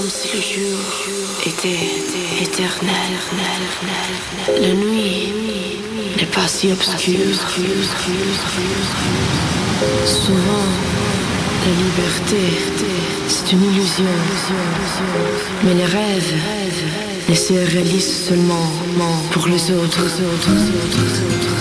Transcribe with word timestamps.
Comme 0.00 0.08
si 0.08 0.28
le 0.34 0.40
jour 0.40 0.78
était 1.44 2.42
éternel. 2.42 3.12
La 4.58 4.72
nuit 4.72 5.34
n'est 6.16 6.24
pas 6.24 6.48
si 6.48 6.72
obscure. 6.72 7.36
Souvent, 10.06 10.68
la 11.66 11.72
liberté, 11.84 12.42
c'est 13.28 13.52
une 13.52 13.62
illusion. 13.62 14.04
Mais 15.64 15.74
les 15.74 15.84
rêves 15.84 16.34
ne 17.28 17.34
se 17.34 17.52
réalisent 17.52 18.24
seulement 18.24 18.72
pour 19.32 19.48
les 19.48 19.70
autres. 19.70 20.06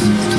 Thank 0.02 0.39